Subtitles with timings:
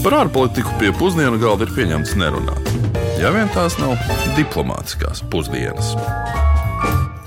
[0.00, 2.68] Par ārpolitiku pie pusdienu galda ir pieņemts nerunāt.
[3.20, 3.98] Ja vien tās nav
[4.32, 5.90] diplomātiskās pusdienas.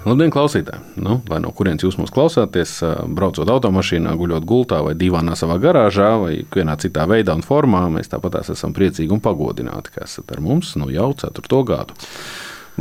[0.08, 0.82] Labdien, klausītāji!
[1.06, 2.80] Nu, lai no kurienes jūs mūs klausāties,
[3.14, 8.10] braucot automašīnā, guļot gultā vai divānā savā garāžā vai kādā citā veidā un formā, mēs
[8.10, 11.94] tāpat esam priecīgi un pagodināti, ka esat ar mums nu jau ceturto gadu.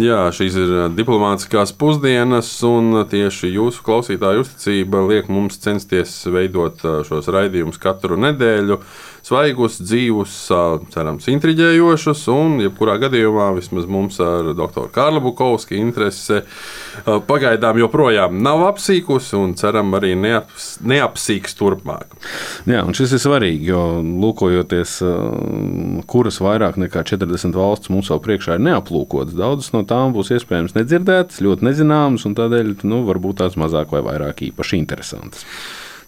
[0.00, 7.28] Jā, šīs ir diplomātiskās pusdienas, un tieši jūsu klausītāju uzticība liek mums censties veidot šos
[7.28, 8.78] raidījumus katru nedēļu.
[9.22, 10.38] Svaigus, dzīvus,
[10.94, 16.40] cerams, intriģējošus, un, jebkurā gadījumā, vismaz mums ar doktoru Kārlu Bukovski interese
[17.28, 22.16] pagaidām joprojām nav apsīkusi, un ceram arī neaps, neapsīks turpmāk.
[22.68, 24.96] Jā, un šis ir svarīgi, jo lūkojoties,
[26.10, 30.76] kuras vairāk nekā 40 valsts mums vēl priekšā ir neaplūkotas, daudzas no tām būs iespējams
[30.78, 35.46] nedzirdētas, ļoti nezināmas, un tādēļ nu, varbūt tās mazāk vai vairāk īpaši interesantas.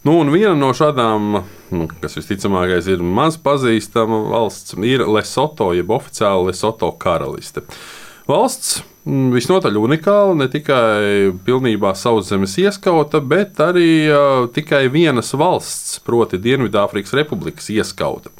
[0.05, 1.39] Nu, viena no šādām,
[1.73, 7.65] nu, kas visticamākais ir maz pazīstama valsts, ir Lesoto, jeb oficiāli Lesoto karaliste.
[8.29, 16.41] Valsts visnotaļ unikāla, ne tikai pilnībā sauszemes ieskauta, bet arī uh, tikai vienas valsts, proti,
[16.41, 18.33] Dienvidāfrikas Republikas ieskauta.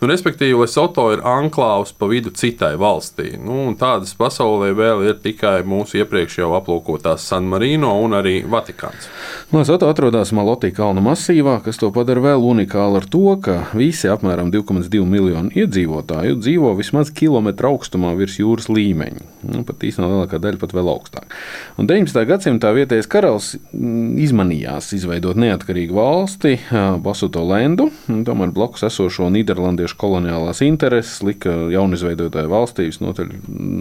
[0.00, 3.34] Nu, respektīvi, Lesoto ir anklāvs pa vidu citai valstī.
[3.40, 9.08] Nu, tādas pasaulē vēl ir tikai mūsu iepriekš jau aplūkotās San Marino un arī Vatikāns.
[9.52, 14.52] Lesoto atrodas Malotī kalnu masīvā, kas to padara vēl unikālu ar to, ka visi apmēram
[14.52, 19.28] 2,2 miljonu iedzīvotāju dzīvo vismaz kilometru augstumā virs jūras līmeņa.
[19.52, 21.36] Nu, pat īstenībā lielākā daļa pat vēl augstāk.
[21.80, 22.24] Un 19.
[22.28, 26.56] gadsimtā vietējais karalis mm, izmanījās izveidot neatkarīgu valsti,
[27.04, 33.32] Basuto Lendu, tomēr blakus esošo Nīderlandiešu koloniālās intereses lika jaunizveidotajai valstī visnotaļ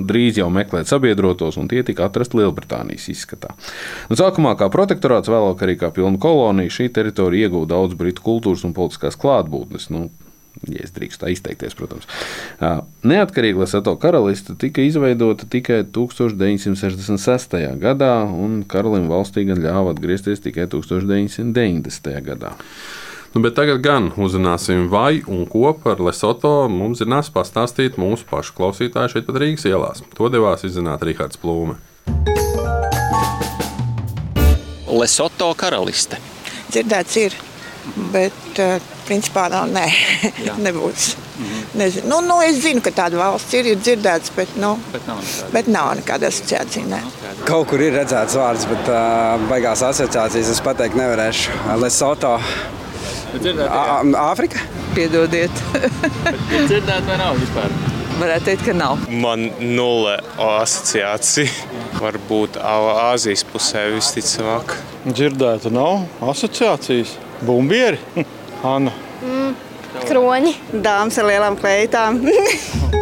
[0.10, 3.56] drīz jau meklēt sabiedrotos, un tie tika atrasti Lielbritānijas izskatā.
[4.10, 8.66] Un sākumā kā protektorāts, vēlāk arī kā pilna kolonija, šī teritorija ieguva daudz britu kultūras
[8.68, 9.90] un politiskās klātbūtnes.
[9.94, 10.08] Nu,
[10.68, 12.08] ja es drīkstu tā izteikties, protams.
[13.08, 17.60] Neatkarīga Lesoto karaliste tika izveidota tikai 1966.
[17.82, 22.18] gadā, un karalim valstī gan ļāva atgriezties tikai 1990.
[22.26, 22.56] gadā.
[23.30, 28.56] Nu, bet tagad gan uzzināsim, vai un ko par Lesoto mums zinās pastāstīt mūsu pašu
[28.58, 30.02] klausītāji šeit pat Rīgas ielās.
[30.18, 31.78] To devās izzināt Rihards Plūme.
[34.90, 36.18] Lesoto karaliste.
[36.74, 37.38] Dzirdēts ir,
[38.10, 39.86] bet uh, principā nav, nē,
[40.66, 41.14] nebūs.
[41.40, 41.68] Mm -hmm.
[41.80, 42.10] Nezinu.
[42.10, 45.52] Nu, nu, es zinu, ka tāda valsts ir, ir dzirdēts, bet, nu, bet, nav, nekāda.
[45.54, 46.86] bet nav nekāda asociācija.
[46.86, 47.02] Ne.
[47.46, 51.50] Kaut kur ir redzēts vārds, bet uh, beigās asociācijas es pateikt nevarēšu.
[51.80, 52.40] Lesoto
[54.18, 54.60] Āfrika?
[54.96, 55.52] Piedodiet.
[56.70, 57.70] dzirdēt, vai nav vispār?
[58.20, 59.04] Varētu teikt, ka nav.
[59.08, 61.52] Man nulle asociācija.
[62.00, 64.74] Varbūt Āzijas pusē visticamāk.
[65.06, 67.14] Dzirdēta nav asociācijas.
[67.46, 68.00] Bumbieri,
[68.64, 68.92] Anna.
[69.24, 69.54] Mm,
[70.10, 70.54] kroņi.
[70.84, 72.20] Dāmas ar lielām kleitām.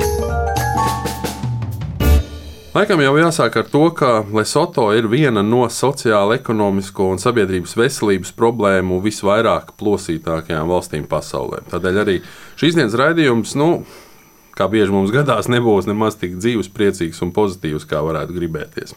[2.77, 8.35] Laikam jau jāsāk ar to, ka Lesoto ir viena no sociālo, ekonomisko un sabiedrības veselības
[8.37, 11.63] problēmu visvairāk plosītākajām valstīm pasaulē.
[11.71, 12.19] Tādēļ arī
[12.61, 13.81] šīs dienas raidījums, nu,
[14.53, 18.93] kā bieži mums gadās, nebūs nemaz tik dzīves, priecīgs un pozitīvs, kā varētu gribēties.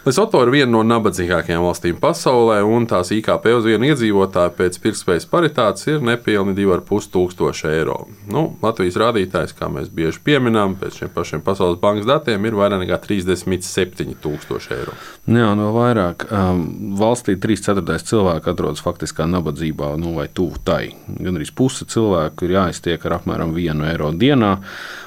[0.00, 5.26] Lesoto ir viena no nabadzīgākajām valstīm pasaulē, un tās IKP uz vienu iedzīvotāju pēc pirktspējas
[5.28, 7.98] paritātes ir nepilni 2,5 tūkstoši eiro.
[8.32, 12.80] Nu, Latvijas rādītājs, kā mēs bieži pieminām, pēc šiem pašiem Pasaules bankas datiem, ir vairāk
[12.86, 14.96] nekā 37 tūkstoši eiro.
[15.28, 16.24] Jā, no vairāk.
[16.32, 16.64] Um,
[16.96, 20.94] valstī 3 ceturtais cilvēku atrodas faktiskā nabadzībā, nu, vai tuvu tai.
[21.12, 24.56] Gan arī puse cilvēku ir jāiztiek ar apmēram 1 eiro dienā.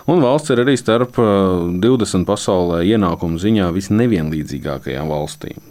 [0.06, 5.62] Un valsts ir arī starp 20 pasaulē ienākumu ziņā visnevienlīdzīgākajām valstīm.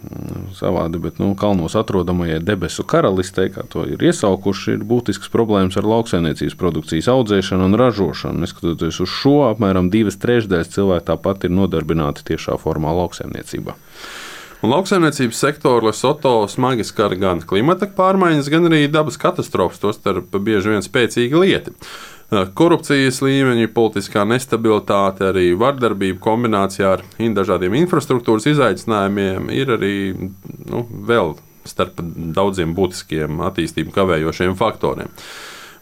[0.57, 5.87] Savādi, bet nu, kalnos atrodamajai debesu karalistei, kā to ir iesaukuši, ir būtisks problēmas ar
[5.87, 8.43] lauksaimniecības produkcijas audzēšanu un ražošanu.
[8.43, 13.77] Neskatoties uz šo, apmēram divas trešdaļas cilvēku tāpat ir nodarbināti tiešā formā lauksaimniecībā.
[14.63, 20.71] Un lauksaimniecības sektoru Lesoto smagi skar gan klimata pārmaiņas, gan arī dabas katastrofas, tostarp bieži
[20.71, 21.73] vien spēcīga lieta.
[22.31, 31.35] Korupcijas līmeņi, politiskā nestabilitāte, arī vardarbība kombinācijā ar dažādiem infrastruktūras izaicinājumiem ir arī nu, vēl
[31.67, 32.01] starp
[32.35, 35.11] daudziem būtiskiem attīstību kavējošiem faktoriem.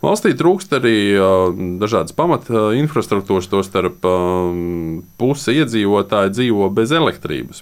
[0.02, 4.02] Valstī trūkst arī uh, dažādas pamata infrastruktūras, tostarp
[5.22, 7.62] puse iedzīvotāji dzīvo bez elektrības.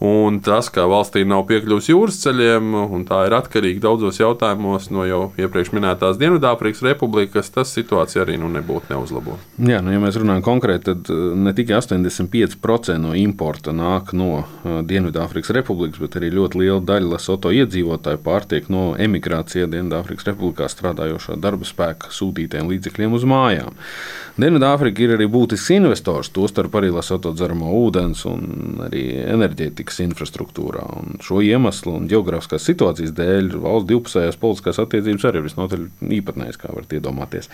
[0.00, 5.04] Un tas, ka valstī nav piekļuvis jūras ceļiem, un tā ir atkarīga daudzos jautājumos no
[5.04, 9.36] jau iepriekš minētās Dienvidāfrikas Republikas, tas situācija arī nu, nebūtu neuzlabo.
[9.60, 14.30] Jā, nu, ja mēs runājam konkrēti, tad uh, ne tikai 85% no importa nāk no
[14.38, 20.70] uh, Dienvidāfrikas Republikas, bet arī ļoti liela daļa Lesoto iedzīvotāju pārtiek no emigrācijā Dienvidāfrikas Republikā
[20.72, 23.76] strādājošā darba spēka sūtītiem līdzekļiem uz mājām.
[24.40, 30.84] Dienvidāfrika ir arī būtisks investors, tostarp arī Lesoto dzeramo ūdens un arī enerģētikas infrastruktūrā.
[31.00, 35.86] Un šo iemeslu un geogrāfiskās situācijas dēļ valsts divpusējās politiskās attiecības arī ir visnotaļ
[36.20, 37.50] īpatnējas, kā varat iedomāties.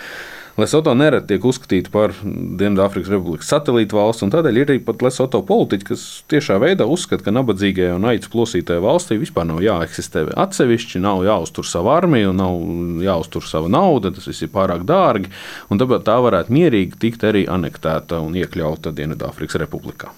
[0.56, 5.42] Lesoto nereti tiek uzskatīta par Dienvidāfrikas Republikas satelītu valsts, un tādēļ ir arī pat Lesoto
[5.44, 11.02] politiķi, kas tiešā veidā uzskata, ka nabadzīgajai un aitas plosītajai valstī vispār nav jāeksistē atsevišķi,
[11.04, 12.56] nav jāuztur savu armiju, nav
[13.04, 15.28] jāuztur sava nauda, tas viss ir pārāk dārgi,
[15.68, 20.14] un tāpēc tā varētu mierīgi tikt arī anektēta un iekļauta Dienvidāfrikas Republikā.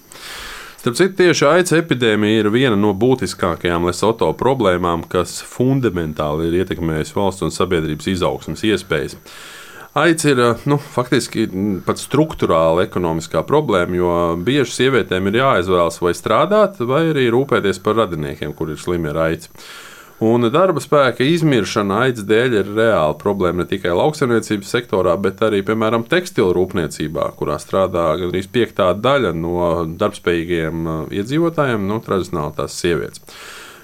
[0.79, 7.17] Starp citu, tieši aids epidēmija ir viena no būtiskākajām Lesoto problēmām, kas fundamentāli ir ietekmējusi
[7.17, 9.17] valsts un sabiedrības izaugsmas iespējas.
[9.99, 10.39] Aids ir
[10.71, 11.49] nu, faktiski
[11.83, 17.99] pat struktūrāla ekonomiskā problēma, jo bieži sievietēm ir jāizvēlas vai strādāt, vai arī rūpēties par
[17.99, 19.51] radiniekiem, kuriem ir slimi ar aids.
[20.19, 25.61] Un darba spēka izmiršana aids dēļ ir reāla problēma ne tikai lauksaimniecības sektorā, bet arī,
[25.63, 29.69] piemēram, tekstilu rūpniecībā, kurā strādā gandrīz piektā daļa no
[30.01, 33.23] darbspējīgiem uh, iedzīvotājiem, nu, tradicionāli tās sievietes.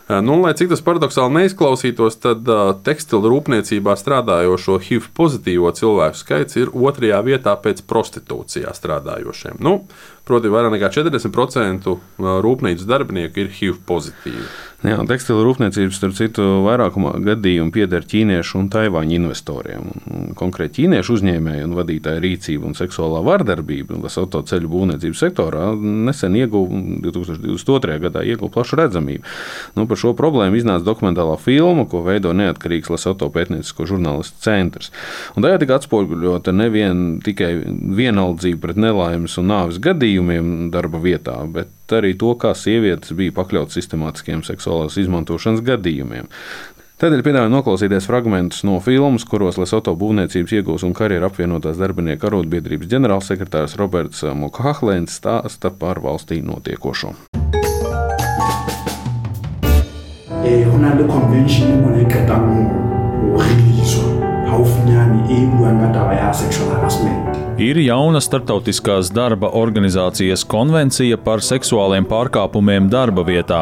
[0.06, 6.20] Uh, nu, lai cik tas paradoxāli neizklausītos, tad uh, tekstilu rūpniecībā strādājošo HIV pozitīvo cilvēku
[6.20, 9.64] skaits ir otrajā vietā pēc prostitūcijā strādājošiem.
[9.64, 9.86] Nu,
[10.28, 12.00] proti, vairāk nekā 40% uh,
[12.46, 14.48] rūpnīcas darbinieku ir HIV pozitīvi.
[14.86, 19.88] Jā, tekstilu rūpniecības, starp citu, vairākumā gadījumu pieder ķīniešu un taivāņu investoriem.
[20.38, 26.82] Konkrēti ķīniešu uzņēmēju un vadītāju rīcība un seksuālā vardarbība Lesoto ceļu būvniecības sektorā nesen ieguva
[27.08, 27.98] 2022.
[28.04, 29.26] gadā ieguva plašu redzamību.
[29.80, 34.92] Nu, par šo problēmu iznāca dokumentālā filma, ko veido neatkarīgs Lesoto pētniecisko žurnālistu centrs.
[35.34, 37.56] Un tajā tika atspoguļota nevien tikai
[37.96, 39.82] vienaldzība pret nelaimes un nāves
[40.16, 46.28] gadījumiem darba vietā, bet arī to, kā sievietes bija pakļautas sistemātiskiem seksuālās izmantošanas gadījumiem.
[46.96, 52.88] Tādēļ piedāvāju noklausīties fragmentus no filmas, kuros Lesoto būvniecības iegūs un karjeras apvienotās darbinieku arotbiedrības
[52.88, 57.16] ģenerālsekretārs Roberts Mukahlēns stāsta par valstī notiekošo.
[61.06, 62.06] convention e
[64.50, 71.40] haufinyane e buang ka taba ya sexual harassment Ir jauna starptautiskās darba organizācijas konvencija par
[71.40, 73.62] seksuāliem pārkāpumiem darba vietā.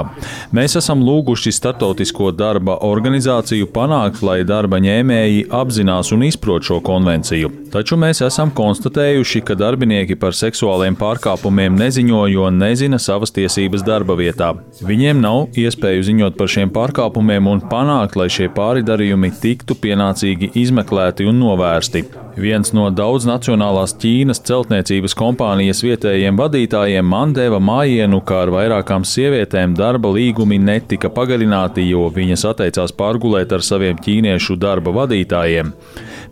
[0.50, 7.52] Mēs esam lūguši Startautisko darba organizāciju panākt, lai darba ņēmēji apzinās un izprot šo konvenciju.
[7.76, 14.18] Taču mēs esam konstatējuši, ka darbinieki par seksuāliem pārkāpumiem neziņo, jo nezina savas tiesības darba
[14.18, 14.56] vietā.
[14.82, 21.30] Viņiem nav iespēju ziņot par šiem pārkāpumiem un panākt, lai šie pāridarījumi tiktu pienācīgi izmeklēti
[21.30, 22.08] un novērsti.
[22.34, 29.76] Viens no daudznacionālās Ķīnas celtniecības kompānijas vietējiem vadītājiem man deva mājienu, ka ar vairākām sievietēm
[29.78, 35.70] darba līgumi netika pagarināti, jo viņas atteicās pārgulēt ar saviem ķīniešu darba vadītājiem.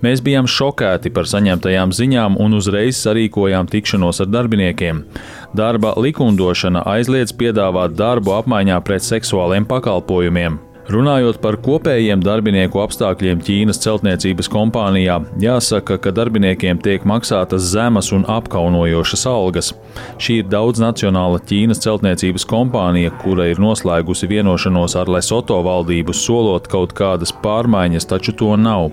[0.01, 5.05] Mēs bijām šokēti par saņemtajām ziņām un uzreiz sarīkojām tikšanos ar darbiniekiem.
[5.53, 10.57] Darba likumdošana aizliedz piedāvāt darbu apmaiņā pret seksuāliem pakalpojumiem.
[10.91, 18.25] Runājot par kopējiem darbinieku apstākļiem Ķīnas celtniecības kompānijā, jāsaka, ka darbiniekiem tiek maksātas zemas un
[18.27, 19.69] apkaunojošas algas.
[20.19, 26.91] Šī ir daudznacionāla Ķīnas celtniecības kompānija, kura ir noslēgusi vienošanos ar Lesoto valdību, solot kaut
[26.97, 28.89] kādas pārmaiņas, taču to nav.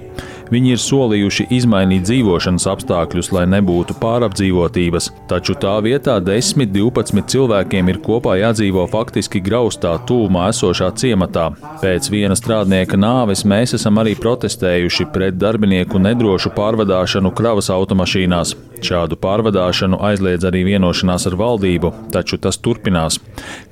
[0.53, 8.01] Viņi ir solījuši izmainīt dzīvošanas apstākļus, lai nebūtu pārapdzīvotības, taču tā vietā 10-12 cilvēkiem ir
[8.05, 11.51] kopā jādzīvo faktiski graustā tūmā esošā ciematā.
[11.83, 18.57] Pēc viena strādnieka nāves mēs esam arī protestējuši pret darbinieku nedrošu pārvadāšanu kravas automašīnās.
[18.85, 23.19] Šādu pārvadāšanu aizliedz arī vienošanās ar valdību, taču tas turpinās.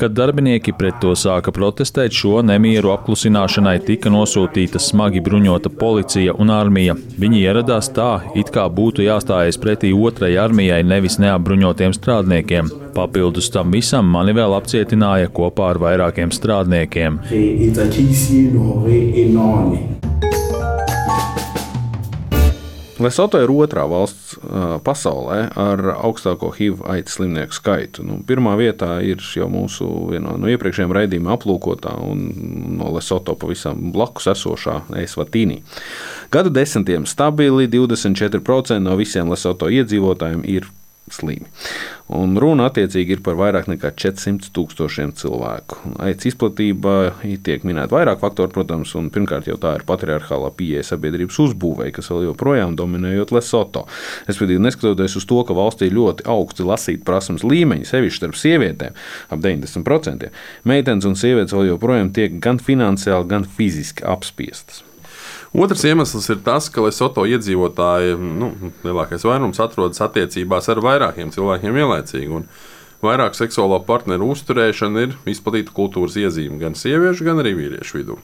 [0.00, 6.50] Kad darbinieki pret to sāka protestēt, šo nemieru apklusināšanai tika nosūtīta smagi bruņota policija un
[6.66, 6.96] armija.
[7.20, 12.72] Viņi ieradās tā, it kā būtu jāstājas pretī otrajai armijai, nevis neapbruņotiem strādniekiem.
[12.96, 17.20] Papildus tam visam mani vēl apcietināja kopā ar vairākiem strādniekiem.
[23.02, 24.36] Lesoto ir otrā valsts
[24.86, 28.04] pasaulē ar augstāko HIV aids slimnieku skaitu.
[28.06, 32.24] Nu, pirmā vietā ir jau mūsu vienā no iepriekšējiem raidījumiem aplūkotā un
[32.78, 35.60] no Lesoto pavisam blakus esošā Eisvatīnī.
[36.32, 40.70] Gadu desmitiem stabili 24% no visiem Lesoto iedzīvotājiem ir
[41.12, 41.46] slimi.
[42.16, 45.78] Un runa attiecīgi ir par vairāk nekā 400 tūkstošiem cilvēku.
[46.02, 47.14] Aids izplatība
[47.46, 52.10] tiek minēta vairāk faktoru, protams, un pirmkārt jau tā ir patriarchālā pieeja sabiedrības uzbūvēja, kas
[52.12, 53.86] vēl joprojām dominējot Lesoto.
[54.30, 58.98] Respektīvi, neskatoties uz to, ka valstī ir ļoti augsti lasīt prasmes līmeņi, sevišķi starp sievietēm,
[59.30, 60.30] ap 90%,
[60.66, 64.84] meitenes un sievietes vēl joprojām tiek gan finansiāli, gan fiziski apspiestas.
[65.56, 68.50] Otrs iemesls ir tas, ka Lesoto iedzīvotāji, nu,
[68.84, 72.42] lielākais vairums atrodas attiecībās ar vairākiem cilvēkiem vienlaicīgi.
[73.04, 78.18] Vairāk seksuālo partneru uzturēšana ir izplatīta kultūras iezīme gan sieviešu, gan arī vīriešu vidū.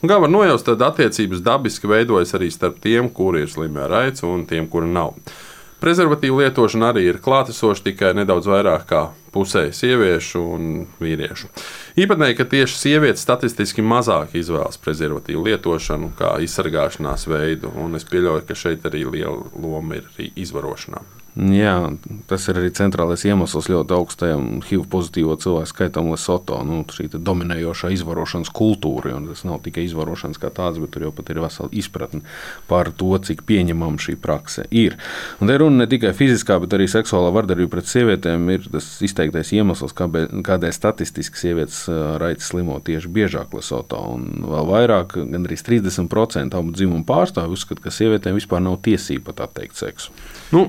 [0.00, 3.96] Un kā var nojaust, tad attiecības dabiski veidojas arī starp tiem, kuri ir slimi ar
[4.04, 5.16] aicu, un tiem, kuri nav.
[5.78, 10.64] Prezervatīvu lietošana arī ir klātesoša tikai nedaudz vairāk kā pusē sieviešu un
[10.98, 11.50] vīriešu.
[12.02, 18.42] Īpatnēji, ka tieši sievietes statistiski mazāk izvēlas prezervatīvu lietošanu kā izsargāšanās veidu, un es pieļauju,
[18.48, 21.04] ka šeit arī liela loma ir arī izvarošanā.
[21.38, 21.92] Jā,
[22.26, 26.56] tas ir arī centrālais iemesls ļoti augstajam HIV pozitīvo cilvēku skaitam Lesoto.
[26.66, 31.12] Nu, šī dominējošā izvarošanas kultūra, un tas nav tikai izvarošanas kā tāds, bet tur jau
[31.14, 32.24] pat ir vesela izpratne
[32.66, 34.96] par to, cik pieņemama šī prakse ir.
[35.38, 39.54] Un te runa ne tikai fiziskā, bet arī seksuālā vardarbība pret sievietēm ir tas izteiktais
[39.54, 41.84] iemesls, kādēļ statistiski sievietes
[42.18, 44.02] raitas slimo tieši biežāk Lesoto.
[44.16, 49.46] Un vēl vairāk, gandrīz 30% abu dzimumu pārstāvju uzskata, ka sievietēm vispār nav tiesība pat
[49.46, 50.10] atteikt seksu.
[50.50, 50.66] Nu,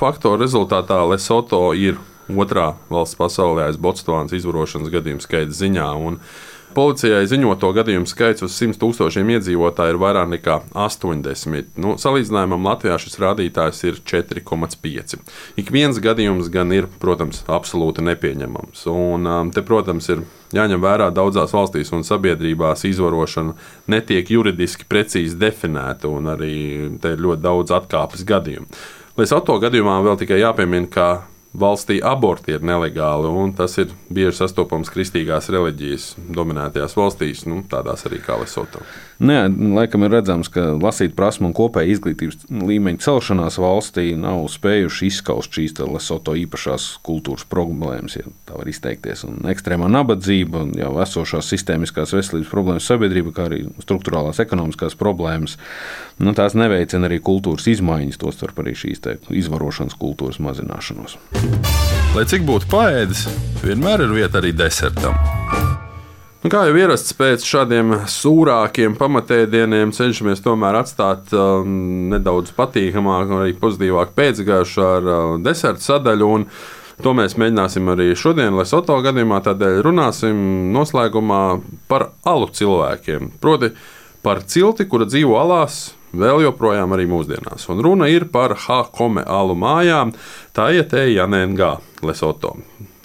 [0.00, 1.98] faktoru rezultātā Lesoto ir
[2.30, 5.90] otrā valsts pasaulē aiz Botsvānas izvarošanas gadījumu skaita ziņā.
[6.70, 11.72] Policijai ziņoto gadījumu skaits uz 100 tūkstošiem iedzīvotāju ir vairāk nekā 80.
[11.82, 15.16] Nu, salīdzinājumam Latvijā šis rādītājs ir 4,5.
[15.58, 18.86] Ik viens gadījums gan ir, protams, absolūti nepieņemams.
[18.92, 20.22] Un, um, te, protams, ir
[20.54, 23.58] jāņem vērā daudzās valstīs un sabiedrībās izvarošana
[23.90, 26.54] netiek juridiski precīzi definēta, un arī
[27.02, 28.70] te ir ļoti daudz atkāpes gadījumu.
[29.20, 31.06] Līdz auto gadījumā vēl tikai jāpiemina, ka
[31.50, 38.06] valstī aborti ir nelegāli, un tas ir bieži sastopams kristīgās reliģijas dominētajās valstīs, nu, tādās
[38.06, 38.82] arī kā Lesoto.
[39.20, 39.42] Nē,
[39.74, 45.58] laikam ir redzams, ka lasīt prasmu un kopēja izglītības līmeņa celšanās valstī nav spējuši izskaust
[45.58, 49.26] šīs Lesoto īpašās kultūras problēmas, ja tā var izteikties.
[49.26, 55.58] Un ekstrēmā nabadzība, jau esošās sistēmiskās veselības problēmas sabiedrība, kā arī struktūrālās ekonomiskās problēmas,
[56.22, 59.02] nu, tās neveicina arī kultūras izmaiņas, tostarp arī šīs
[59.42, 61.18] izvarošanas kultūras mazināšanos.
[62.16, 63.26] Lai cik būtu paēdis,
[63.62, 65.14] vienmēr ir vieta arī desertam.
[66.40, 71.60] Nu, kā jau ierasts pēc šādiem sūrākiem pamatēdieniem, cenšamies tomēr atstāt uh,
[72.14, 76.34] nedaudz patīkamāku, arī pozitīvāku pēcgājušu ar uh, deserta sadaļu.
[76.36, 76.46] Un,
[77.00, 80.40] To mēs mēģināsim arī šodien, lai Soto gadījumā tādēļ runāsim
[80.74, 81.38] noslēgumā
[81.88, 83.30] par alu cilvēkiem.
[83.40, 83.70] Proti,
[84.20, 85.78] par cilti, kura dzīvo alās,
[86.12, 87.68] vēl joprojām arī mūsdienās.
[87.72, 90.14] Un runa ir par Hakome alu mājām,
[90.56, 91.74] tā ietēja Janēngā,
[92.06, 92.56] Lesoto.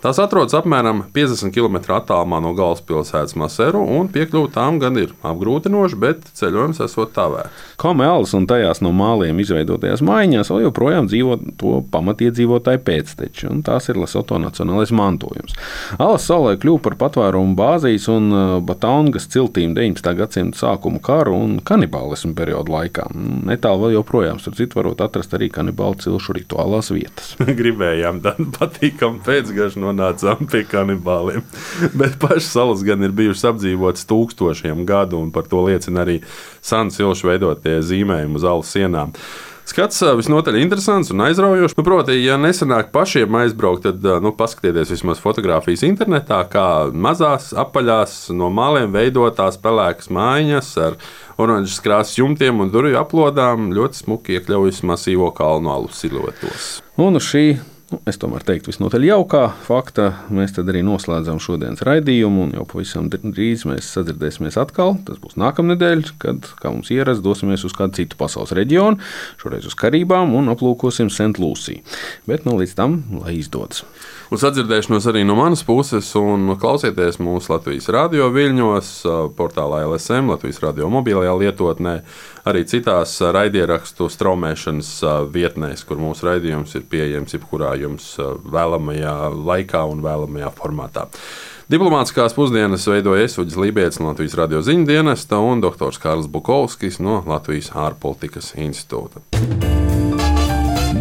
[0.05, 5.97] Tās atrodas apmēram 50 km attālumā no galvaspilsētas Maseru, un piekļuve tām gan ir apgrūtinoša,
[5.97, 7.63] bet ceļojums esot tā vērts.
[7.81, 13.89] Komēls un tajās no māliem izveidotajās mājās vēl joprojām dzīvo to pamatiedzīvotāju pēcteči, un tās
[13.89, 15.57] ir Lesoto nacionālais mantojums.
[15.97, 20.13] Alas salē kļuva par patvērumu bāzijas un uh, Batāngas ciltīm 19.
[20.21, 23.07] gadsimta sākuma karu un kanibālismu periodu laikā.
[23.49, 27.33] Netālu vēl joprojām, starp citu, varot atrast arī kanibālu cilšu rituālās vietas.
[27.63, 31.43] Gribējām tādu patīkamu pēcgašu no nonācām pie kanibāliem.
[31.99, 36.21] Bet pašas salas gan ir bijušas apdzīvotas tūkstošiem gadu, un par to liecina arī
[36.65, 39.15] Sāns Ilša veidotie zīmējumi uz alas sienām.
[39.65, 41.73] Skats visnotaļ interesants un aizraujošs.
[41.79, 48.13] Nu, proti, ja nesanāk pašiem aizbraukt, tad nu, paskatieties vismaz fotografijas internetā, kā mazās, apaļās,
[48.37, 50.99] no māliem veidotās pelēkas mājiņas ar
[51.41, 56.75] oranžas krāsas jumtiem un durvju aplodām ļoti smuki iekļaujas masīvo kalnu alu siluetos.
[57.01, 57.47] Un šī
[57.85, 60.07] Nu, es tomēr teiktu, visnotaļ jaukā fakta.
[60.33, 64.95] Mēs arī noslēdzam šodienas raidījumu, un jau pavisam drīz mēs sadzirdēsimies atkal.
[65.05, 68.97] Tas būs nākamnedēļ, kad, kā mums ierasts, dosimies uz kādu citu pasaules reģionu,
[69.41, 71.37] šoreiz uz Karībām un aplūkosim St.
[71.37, 71.85] Lūsiju.
[72.25, 73.85] Bet nu, līdz tam, lai izdodas!
[74.33, 78.89] Uz atdzirdēšanos arī no manas puses, un klausieties mūsu Latvijas radio viļņos,
[79.37, 81.93] portālā LSM, Latvijas radio mobilajā lietotnē,
[82.49, 84.89] arī citās raidierakstu straumēšanas
[85.29, 88.15] vietnēs, kur mūsu raidījums ir pieejams jebkurā jums
[88.49, 91.05] vēlamajā laikā un vēlamajā formātā.
[91.69, 96.01] Diplomātiskās pusdienas veidoja Esuģis Lībijams no Latvijas radio ziņu dienesta un dr.
[96.01, 99.21] Kārls Bukovskis no Latvijas ārpolitikas institūta.